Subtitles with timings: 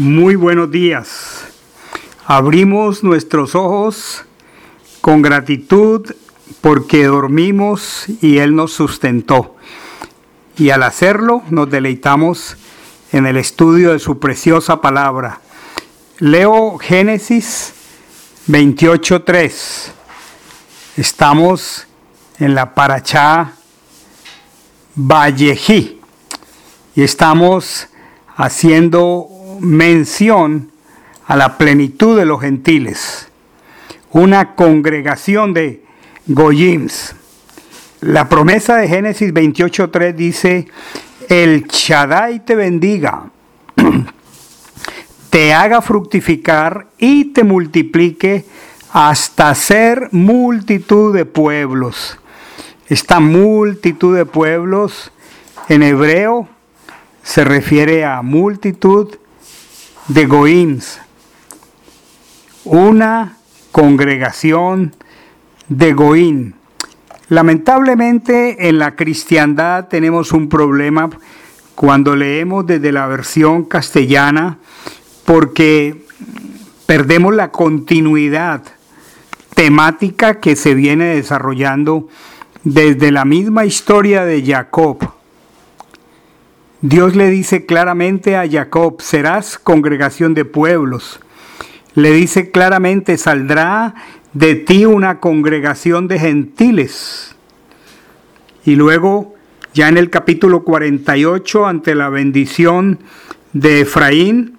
[0.00, 1.44] Muy buenos días.
[2.24, 4.24] Abrimos nuestros ojos
[5.02, 6.10] con gratitud
[6.62, 9.56] porque dormimos y Él nos sustentó.
[10.56, 12.56] Y al hacerlo nos deleitamos
[13.12, 15.42] en el estudio de su preciosa palabra.
[16.18, 17.74] Leo Génesis
[18.48, 19.90] 28.3.
[20.96, 21.86] Estamos
[22.38, 23.52] en la Parachá
[24.94, 26.00] Vallejí
[26.94, 27.88] y estamos
[28.34, 29.29] haciendo
[29.60, 30.70] mención
[31.26, 33.28] a la plenitud de los gentiles,
[34.10, 35.84] una congregación de
[36.26, 37.14] Goyims.
[38.00, 40.66] La promesa de Génesis 28.3 dice,
[41.28, 43.30] el Shaddai te bendiga,
[45.30, 48.44] te haga fructificar y te multiplique
[48.92, 52.18] hasta ser multitud de pueblos.
[52.88, 55.12] Esta multitud de pueblos
[55.68, 56.48] en hebreo
[57.22, 59.16] se refiere a multitud
[60.10, 60.98] de Goims,
[62.64, 63.36] una
[63.70, 64.92] congregación
[65.68, 66.54] de Goín.
[67.28, 71.10] Lamentablemente en la cristiandad tenemos un problema
[71.76, 74.58] cuando leemos desde la versión castellana
[75.26, 76.04] porque
[76.86, 78.64] perdemos la continuidad
[79.54, 82.08] temática que se viene desarrollando
[82.64, 85.19] desde la misma historia de Jacob.
[86.82, 91.20] Dios le dice claramente a Jacob, serás congregación de pueblos.
[91.94, 93.94] Le dice claramente, saldrá
[94.32, 97.36] de ti una congregación de gentiles.
[98.64, 99.34] Y luego,
[99.74, 102.98] ya en el capítulo 48, ante la bendición
[103.52, 104.56] de Efraín,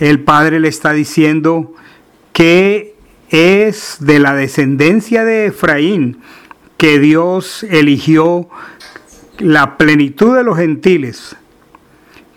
[0.00, 1.72] el Padre le está diciendo
[2.32, 2.96] que
[3.28, 6.18] es de la descendencia de Efraín
[6.78, 8.48] que Dios eligió
[9.38, 11.36] la plenitud de los gentiles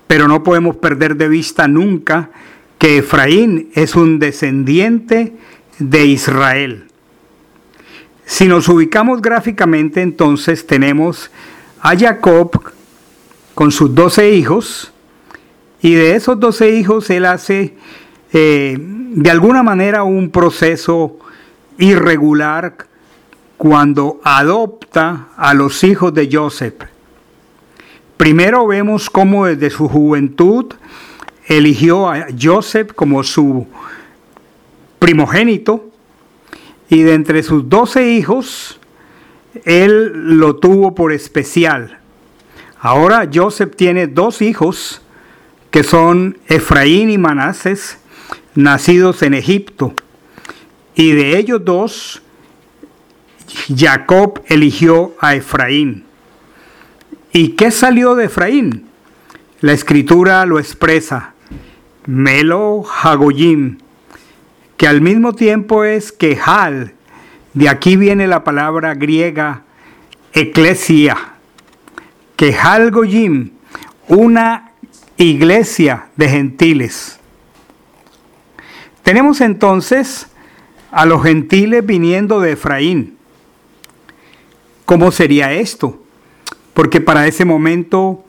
[0.07, 2.31] pero no podemos perder de vista nunca
[2.79, 5.33] que Efraín es un descendiente
[5.79, 6.85] de Israel.
[8.25, 11.31] Si nos ubicamos gráficamente, entonces tenemos
[11.81, 12.61] a Jacob
[13.55, 14.91] con sus doce hijos,
[15.81, 17.75] y de esos doce hijos él hace
[18.33, 21.17] eh, de alguna manera un proceso
[21.77, 22.75] irregular
[23.57, 26.96] cuando adopta a los hijos de Joseph.
[28.17, 30.73] Primero vemos cómo desde su juventud
[31.45, 33.67] eligió a Joseph como su
[34.99, 35.89] primogénito
[36.89, 38.79] y de entre sus doce hijos,
[39.65, 41.99] él lo tuvo por especial.
[42.79, 45.01] Ahora Joseph tiene dos hijos
[45.71, 47.97] que son Efraín y Manases,
[48.55, 49.93] nacidos en Egipto.
[50.95, 52.21] Y de ellos dos,
[53.75, 56.06] Jacob eligió a Efraín.
[57.33, 58.87] ¿Y qué salió de Efraín?
[59.59, 61.33] La escritura lo expresa,
[62.05, 63.79] Melo Hagoyim,
[64.77, 66.93] que al mismo tiempo es Quejal,
[67.53, 69.63] de aquí viene la palabra griega
[70.33, 71.17] eclesia,
[72.35, 73.51] Quejal Goyim,
[74.07, 74.71] una
[75.17, 77.19] iglesia de gentiles.
[79.01, 80.27] Tenemos entonces
[80.91, 83.17] a los gentiles viniendo de Efraín.
[84.85, 86.03] ¿Cómo sería esto?
[86.77, 88.23] Porque para ese momento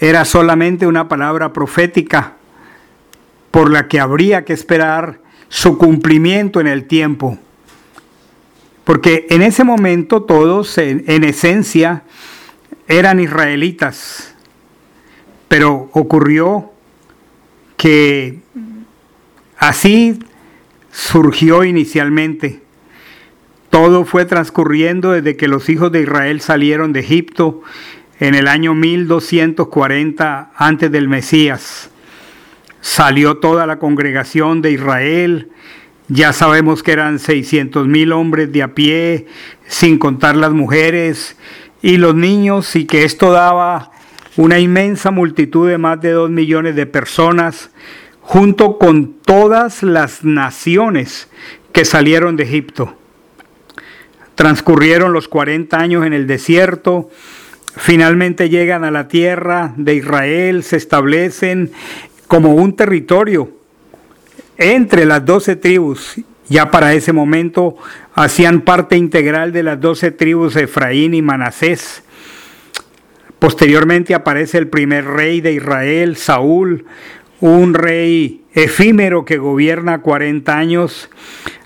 [0.00, 2.32] era solamente una palabra profética
[3.52, 7.38] por la que habría que esperar su cumplimiento en el tiempo.
[8.82, 12.02] Porque en ese momento todos en, esencia
[12.88, 14.34] eran israelitas,
[15.46, 16.72] pero ocurrió
[17.76, 18.40] que
[19.58, 20.18] así
[20.90, 22.62] surgió inicialmente.
[23.72, 27.62] Todo fue transcurriendo desde que los hijos de Israel salieron de Egipto
[28.20, 31.90] en el año 1240 antes del Mesías.
[32.82, 35.48] Salió toda la congregación de Israel,
[36.08, 39.26] ya sabemos que eran 600 mil hombres de a pie,
[39.66, 41.38] sin contar las mujeres
[41.80, 43.90] y los niños, y que esto daba
[44.36, 47.70] una inmensa multitud de más de dos millones de personas,
[48.20, 51.30] junto con todas las naciones
[51.72, 52.98] que salieron de Egipto.
[54.34, 57.10] Transcurrieron los 40 años en el desierto,
[57.76, 61.72] finalmente llegan a la tierra de Israel, se establecen
[62.26, 63.50] como un territorio
[64.56, 66.14] entre las doce tribus.
[66.48, 67.76] Ya para ese momento
[68.14, 72.02] hacían parte integral de las doce tribus Efraín y Manasés.
[73.38, 76.84] Posteriormente aparece el primer rey de Israel, Saúl,
[77.42, 81.10] un rey efímero que gobierna 40 años,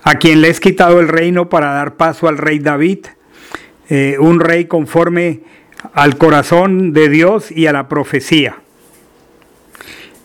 [0.01, 3.05] a quien le es quitado el reino para dar paso al rey David,
[3.87, 5.41] eh, un rey conforme
[5.93, 8.57] al corazón de Dios y a la profecía.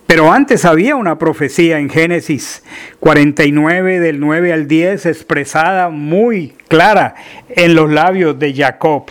[0.07, 2.63] Pero antes había una profecía en Génesis
[3.01, 7.15] 49 del 9 al 10 expresada muy clara
[7.51, 9.05] en los labios de Jacob,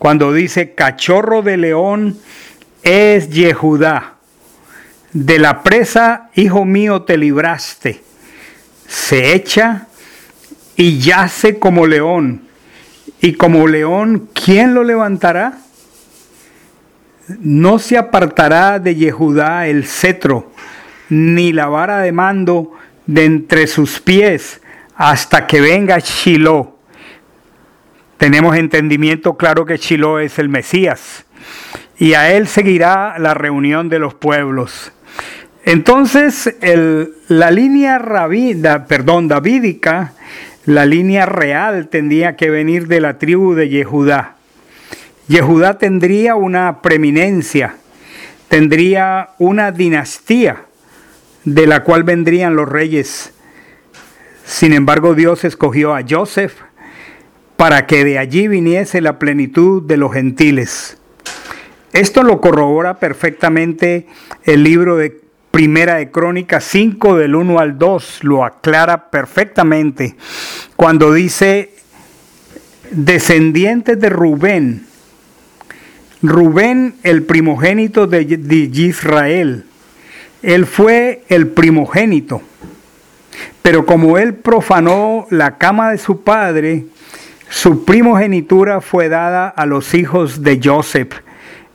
[0.00, 2.18] cuando dice, cachorro de león
[2.82, 4.19] es Yehudá,
[5.12, 8.02] de la presa, hijo mío, te libraste,
[8.86, 9.88] se echa
[10.76, 12.42] y yace como león,
[13.20, 15.58] y como león, ¿quién lo levantará?
[17.40, 20.52] No se apartará de Yehudá el cetro,
[21.08, 22.72] ni la vara de mando
[23.06, 24.60] de entre sus pies,
[24.94, 26.76] hasta que venga Shiloh.
[28.16, 31.24] Tenemos entendimiento claro que Shiloh es el Mesías,
[31.98, 34.92] y a él seguirá la reunión de los pueblos.
[35.64, 36.54] Entonces,
[37.28, 39.28] la línea rabida, perdón,
[40.66, 44.36] la línea real tendría que venir de la tribu de Yehudá.
[45.28, 47.76] Yehudá tendría una preeminencia,
[48.48, 50.64] tendría una dinastía
[51.44, 53.32] de la cual vendrían los reyes.
[54.44, 56.54] Sin embargo, Dios escogió a Joseph
[57.56, 60.98] para que de allí viniese la plenitud de los gentiles.
[61.92, 64.06] Esto lo corrobora perfectamente
[64.44, 65.19] el libro de
[65.60, 70.16] Primera de Crónicas 5 del 1 al 2, lo aclara perfectamente
[70.74, 71.74] cuando dice
[72.90, 74.86] descendientes de Rubén,
[76.22, 78.22] Rubén, el primogénito de,
[78.72, 79.66] Israel,
[80.40, 82.40] él fue el primogénito.
[83.60, 86.86] Pero como él profanó la cama de su padre,
[87.50, 91.16] su primogenitura fue dada a los hijos de Joseph,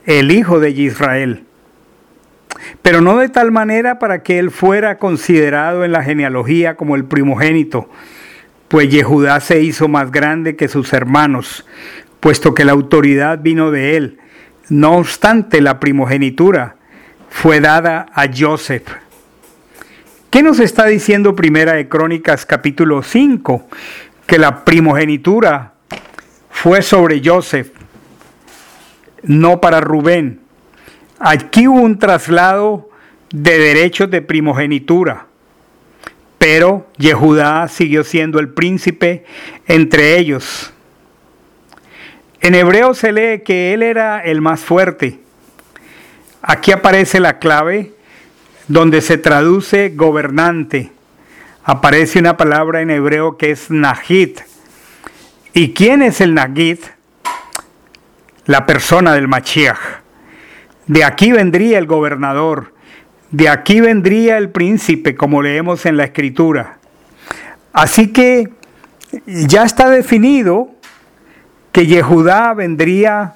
[0.08, 1.45] el hijo de Israel.
[2.82, 7.06] Pero no de tal manera para que él fuera considerado en la genealogía como el
[7.06, 7.90] primogénito,
[8.68, 11.66] pues Yehudá se hizo más grande que sus hermanos,
[12.20, 14.20] puesto que la autoridad vino de él
[14.70, 16.78] no obstante, la primogenitura
[17.30, 18.88] fue dada a Joseph.
[20.32, 23.68] ¿Qué nos está diciendo Primera de Crónicas capítulo 5?
[24.26, 25.74] Que la primogenitura
[26.50, 27.70] fue sobre Joseph,
[29.24, 30.42] no para Rubén.
[31.20, 32.90] Aquí hubo un traslado
[33.32, 35.28] de derechos de primogenitura,
[36.38, 39.26] pero Yehudá siguió siendo el príncipe
[39.68, 40.74] entre ellos.
[42.42, 45.20] En hebreo se lee que él era el más fuerte.
[46.42, 47.94] Aquí aparece la clave
[48.68, 50.92] donde se traduce gobernante.
[51.64, 54.40] Aparece una palabra en hebreo que es Nahid.
[55.54, 56.80] ¿Y quién es el Nahid?
[58.46, 60.05] La persona del Machiach.
[60.88, 62.74] De aquí vendría el gobernador.
[63.32, 66.78] De aquí vendría el príncipe, como leemos en la escritura.
[67.74, 68.50] Así que
[69.26, 70.70] ya está definido
[71.72, 73.36] que Yehudá vendría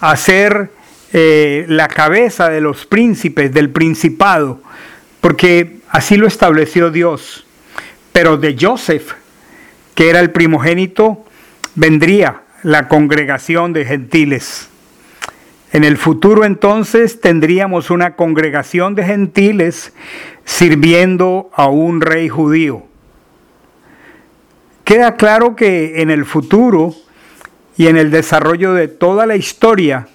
[0.00, 0.70] a ser
[1.12, 4.60] eh, la cabeza de los príncipes, del principado,
[5.20, 7.46] porque así lo estableció Dios.
[8.12, 9.14] Pero de Joseph,
[9.96, 11.24] que era el primogénito,
[11.74, 14.69] vendría la congregación de gentiles.
[15.72, 19.92] En el futuro entonces tendríamos una congregación de gentiles
[20.44, 22.84] sirviendo a un rey judío.
[24.82, 26.94] Queda claro que en el futuro
[27.76, 30.08] y en el desarrollo de toda la historia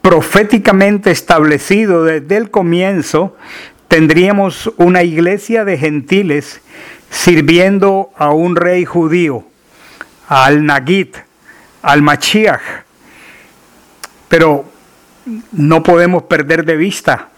[0.00, 3.36] proféticamente establecido desde el comienzo,
[3.88, 6.60] tendríamos una iglesia de gentiles
[7.10, 9.44] sirviendo a un rey judío,
[10.28, 11.16] al Nagit,
[11.82, 12.85] al Machiach.
[14.28, 14.64] Pero
[15.52, 17.28] no podemos perder de vista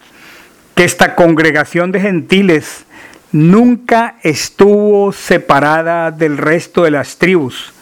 [0.75, 2.85] que esta congregación de gentiles
[3.33, 7.73] nunca estuvo separada del resto de las tribus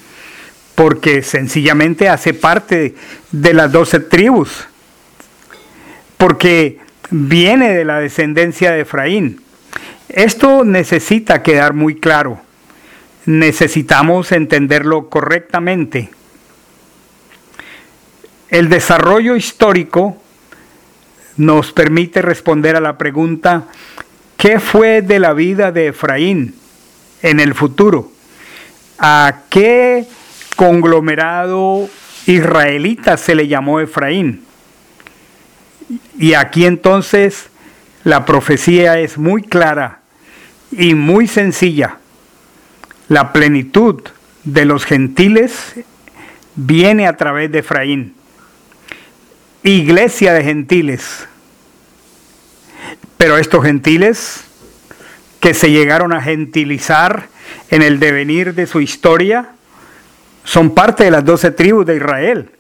[0.77, 2.95] porque sencillamente hace parte
[3.33, 4.69] de las doce tribus,
[6.19, 6.79] porque
[7.11, 9.41] viene de la descendencia de Efraín.
[10.11, 12.41] Esto necesita quedar muy claro,
[13.25, 16.11] necesitamos entenderlo correctamente.
[18.49, 20.17] El desarrollo histórico
[21.37, 23.65] nos permite responder a la pregunta,
[24.37, 26.55] ¿qué fue de la vida de Efraín
[27.23, 28.11] en el futuro?
[28.99, 30.07] ¿A qué
[30.57, 31.89] conglomerado
[32.27, 34.43] israelita se le llamó Efraín.
[36.19, 37.49] Y aquí entonces
[38.03, 40.01] la profecía es muy clara
[40.73, 41.99] y muy sencilla.
[43.09, 44.03] La plenitud
[44.43, 45.75] de los gentiles
[46.57, 48.16] viene a través de Efraín.
[49.71, 51.27] Iglesia de gentiles.
[53.17, 54.45] Pero estos gentiles
[55.41, 57.29] que se llegaron a gentilizar
[57.71, 59.51] en el devenir de su historia,
[60.45, 62.51] son parte de las doce tribus de Israel.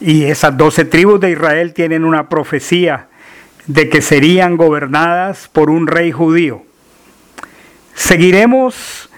[0.00, 3.08] Y esas doce tribus de Israel tienen una profecía
[3.66, 6.62] de que serían gobernadas por un rey judío.
[7.94, 9.10] Seguiremos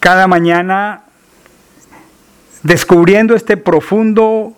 [0.00, 1.02] cada mañana
[2.62, 4.56] descubriendo este profundo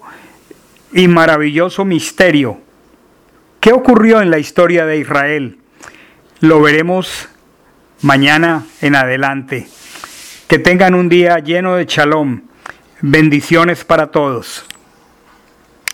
[0.93, 2.61] y maravilloso misterio.
[3.61, 5.59] ¿Qué ocurrió en la historia de Israel?
[6.41, 7.29] Lo veremos
[8.03, 9.69] mañana en adelante.
[10.47, 12.43] Que tengan un día lleno de shalom.
[13.01, 14.65] Bendiciones para todos.